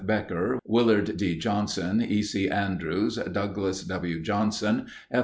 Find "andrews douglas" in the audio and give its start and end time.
2.49-3.83